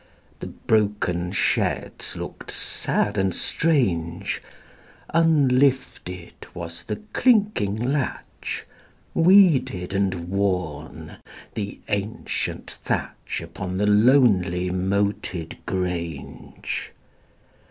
[0.39, 4.41] The broken sheds look'd sad and strange:
[5.13, 8.65] Unlifted was the clinking latch;
[9.13, 11.17] Weeded and worn
[11.53, 16.91] the ancient thatch Upon the lonely moated grange.